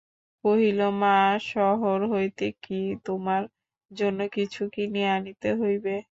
[0.43, 1.17] কহিল, মা,
[1.47, 3.41] শহর হইতে কি তোমার
[3.91, 5.93] জন্য কিছু কিনিয়া আনিতে হইবে?